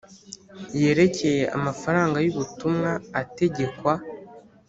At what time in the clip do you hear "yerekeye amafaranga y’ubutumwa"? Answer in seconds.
0.81-2.91